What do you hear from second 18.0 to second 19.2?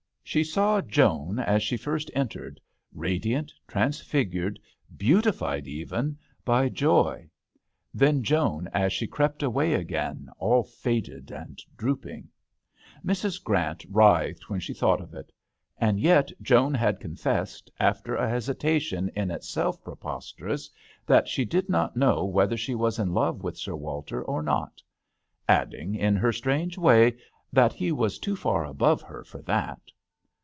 a hesitation